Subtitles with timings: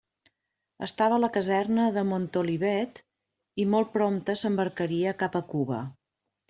[0.85, 3.05] Estava a la caserna de Montolivet,
[3.65, 5.89] i molt prompte s'embarcaria cap a Cuba.